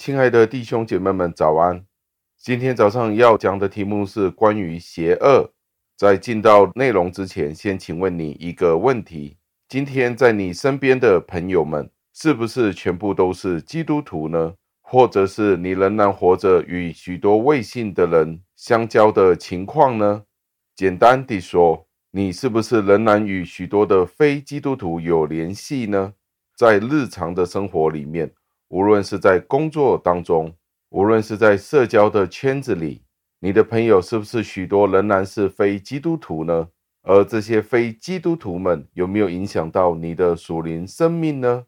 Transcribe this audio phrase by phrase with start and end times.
[0.00, 1.84] 亲爱的弟兄姐妹们，早安！
[2.38, 5.52] 今天早上要讲的题目是关于邪恶。
[5.94, 9.36] 在进到内容之前，先请问你一个问题：
[9.68, 14.54] 今天在你身边的朋友们，是不是全部都是基督徒呢？
[14.80, 20.22] 或者是你仍然活着与许多未信的人相交的情况呢？
[20.74, 26.14] 简单地说，你是不是仍然与许多的非基督徒有联系呢？
[26.56, 28.32] 在日常的生活里面，
[28.70, 30.54] 无论是在工作当中，
[30.90, 33.02] 无论是在社交的圈子里，
[33.40, 36.68] 你的朋友是不是许多仍然是非基督徒呢？
[37.02, 41.64] 而这些非基督徒们有没有影响到你的属灵生命呢？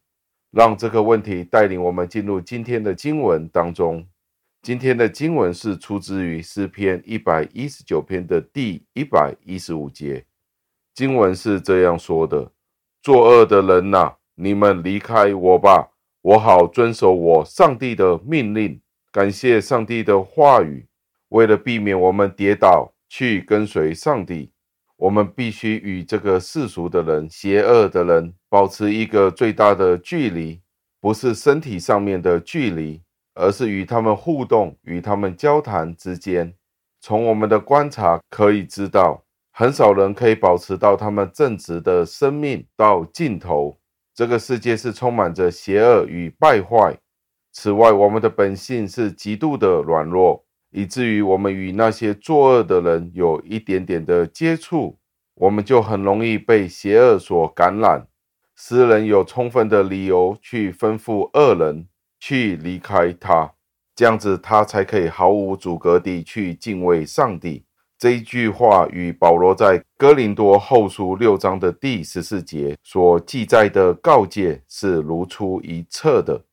[0.53, 4.07] 让这个问题带领我们进入今天的经文当中。
[4.61, 10.25] 今天的经文是出自于诗篇一百一十九篇的第一百一十五节。
[10.95, 12.53] 经文是这样说的
[13.03, 15.92] ：“作恶的人呐，你们离开我吧，
[16.23, 18.81] 我好遵守我上帝的命令。
[19.11, 20.87] 感谢上帝的话语。
[21.29, 24.51] 为了避免我们跌倒，去跟随上帝，
[24.97, 30.61] 我们必须与这个世俗的人、邪恶的人保持一个最大的距离，
[31.01, 33.03] 不是身体上面的距离，
[33.35, 36.55] 而是与他们互动、与他们交谈之间。
[37.01, 39.23] 从我们的观察可以知道。”
[39.55, 43.77] 很少人可以保持到他们正直的生命到尽头。
[44.15, 46.99] 这个世界是充满着邪恶与败坏。
[47.53, 54.99] 此外，我们的本性是极度的软弱，以至于我们与那些作恶的人有一点点的接触，
[55.35, 58.07] 我们就很容易被邪恶所感染。
[58.57, 61.89] 诗人有充分的理由去吩咐恶人
[62.21, 63.53] 去离开他，
[63.95, 67.65] 这样子他才可以毫无阻隔地去敬畏上帝。
[68.03, 76.45] 这一句话与保罗在哥林多后书六章的第十四节所记载的告诫是如出一辙的。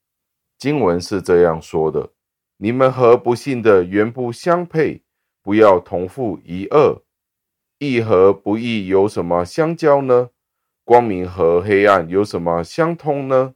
[0.60, 2.08] 经文是这样说的
[2.58, 5.02] ：“你们和不信的原不相配，
[5.42, 7.02] 不要同负一轭。
[7.80, 10.30] 义和不义有什么相交呢？
[10.86, 13.56] 光明和黑暗有什么相通呢？”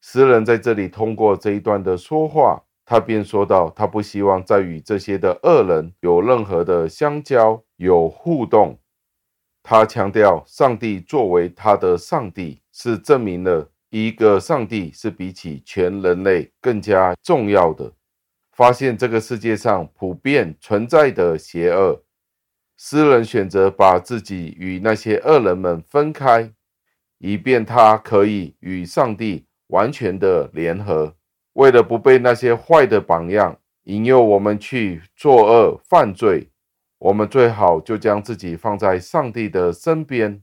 [0.00, 2.63] 诗人在这里通过这一段的说话。
[2.86, 8.78] 他便说道：“他不希望再与这些的恶人有任何的相交、有互动。
[9.62, 17.90] 他强调，上帝作为他的上帝，是证明了一个上帝是比起全人类更加重要的。
[18.52, 22.04] 发现这个世界上普遍存在的邪恶，
[22.76, 26.52] 诗人选择把自己与那些恶人们分开，
[27.16, 31.16] 以便他可以与上帝完全的联合。”
[31.54, 36.48] 为了不被那些坏的榜样引诱我们去作恶犯罪，
[36.98, 40.42] 我们最好就将自己放在上帝的身边，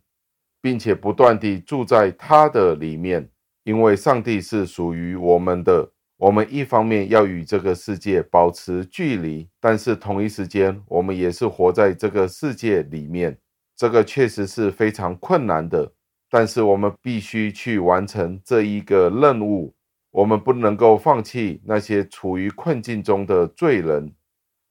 [0.62, 3.30] 并且不断地住在他的里面。
[3.64, 13.38] 因为上帝是属于我们的，我们一方面要与这个世界保持距离，但是同一时间，我们也是活在这个世界里面。
[13.76, 15.92] 这个确实是非常困难的，
[16.30, 19.74] 但是我们必须去完成这一个任务。
[20.12, 24.14] 我们不能够放弃那些处于困境中的罪人，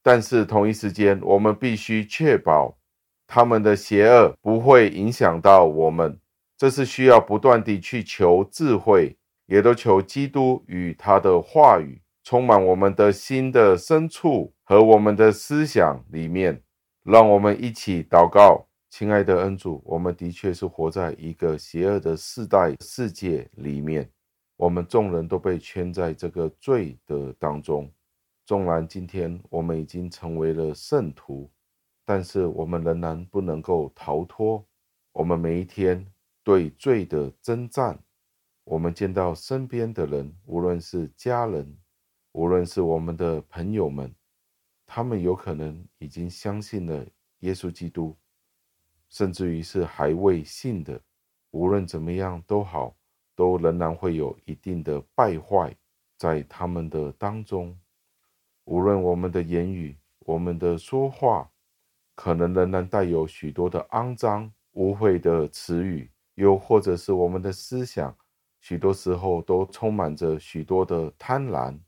[0.02, 2.78] 但是同一时间，我们必须确保
[3.26, 6.18] 他们的邪恶不会影响到我们。
[6.58, 16.62] 这是需要不断地去求智慧，也都求基督与他的话语充满我们的心的深处和我们的思想里面。
[17.02, 24.06] 让我们一起祷告，亲爱的恩主，我们的确是活在一个邪恶的世代世界里面。
[24.60, 27.90] 我们众人都被圈在这个罪的当中，
[28.44, 31.50] 纵然今天我们已经成为了圣徒，
[32.04, 34.62] 但是我们仍然不能够逃脱。
[35.12, 36.06] 我们每一天
[36.44, 37.98] 对罪的征战，
[38.64, 41.74] 我们见到身边的人，无论是家人，
[42.32, 44.14] 无论是我们的朋友们，
[44.84, 47.06] 他们有可能已经相信了
[47.38, 48.14] 耶稣基督，
[49.08, 51.00] 甚至于是还未信的。
[51.52, 52.94] 无论怎么样都好。
[53.40, 55.74] 都仍然会有一定的败坏
[56.18, 57.74] 在他们的当中，
[58.64, 61.50] 无论我们的言语、我们的说话，
[62.14, 68.14] 可能仍然带有许多的肮脏、污秽的词语，又或者是我们的思想，
[68.60, 71.80] 许多时候都充满着许多的贪婪、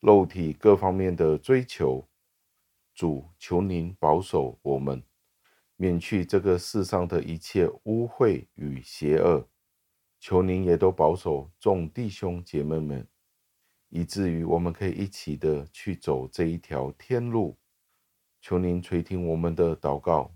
[0.00, 2.06] 肉体各方面的追求。
[2.94, 5.02] 主，求您保守我们，
[5.76, 9.48] 免去这个世上的一切污秽与邪恶。
[10.22, 13.04] 求您也都保守众弟兄姐妹们，
[13.88, 17.58] 以至于我们可以一起的去走这一条天路。
[18.40, 20.32] 求您垂听我们的祷告、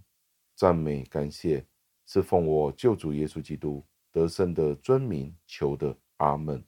[0.56, 1.64] 赞美、感谢，
[2.04, 5.96] 是奉我救主耶稣基督得胜的尊名求的。
[6.16, 6.64] 阿门。